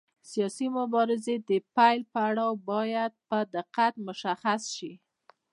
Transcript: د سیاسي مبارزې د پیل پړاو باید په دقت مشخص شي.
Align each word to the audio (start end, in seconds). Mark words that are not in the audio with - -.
د 0.03 0.03
سیاسي 0.31 0.67
مبارزې 0.77 1.35
د 1.49 1.51
پیل 1.75 1.99
پړاو 2.13 2.53
باید 2.69 3.11
په 3.27 3.37
دقت 3.55 3.93
مشخص 4.07 4.61
شي. 4.75 4.93